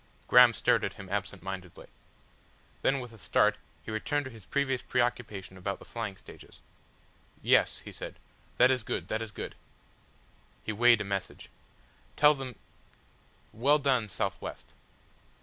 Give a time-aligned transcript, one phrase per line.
[0.27, 1.85] Graham stared at him absent mindedly.
[2.81, 6.59] Then with a start he returned to his previous preoccupation about the flying stages.
[7.43, 8.15] "Yes," he said.
[8.57, 9.53] "That is good, that is good."
[10.63, 11.51] He weighed a message.
[12.15, 12.55] "Tell them;
[13.53, 14.73] well done South West."